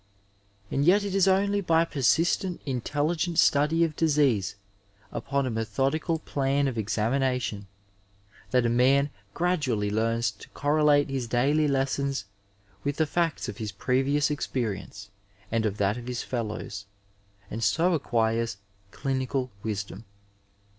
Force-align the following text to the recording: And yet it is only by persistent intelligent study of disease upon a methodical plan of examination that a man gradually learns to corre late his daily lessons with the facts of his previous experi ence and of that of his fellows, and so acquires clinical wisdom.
And 0.71 0.83
yet 0.83 1.03
it 1.03 1.13
is 1.13 1.27
only 1.27 1.61
by 1.61 1.85
persistent 1.85 2.59
intelligent 2.65 3.37
study 3.37 3.83
of 3.83 3.95
disease 3.95 4.55
upon 5.11 5.45
a 5.45 5.51
methodical 5.51 6.17
plan 6.17 6.67
of 6.67 6.75
examination 6.75 7.67
that 8.49 8.65
a 8.65 8.69
man 8.69 9.11
gradually 9.35 9.91
learns 9.91 10.31
to 10.31 10.49
corre 10.55 10.81
late 10.83 11.11
his 11.11 11.27
daily 11.27 11.67
lessons 11.67 12.25
with 12.83 12.97
the 12.97 13.05
facts 13.05 13.47
of 13.47 13.57
his 13.57 13.71
previous 13.71 14.31
experi 14.31 14.81
ence 14.81 15.11
and 15.51 15.67
of 15.67 15.77
that 15.77 15.97
of 15.97 16.07
his 16.07 16.23
fellows, 16.23 16.87
and 17.51 17.63
so 17.63 17.93
acquires 17.93 18.57
clinical 18.89 19.51
wisdom. 19.61 20.05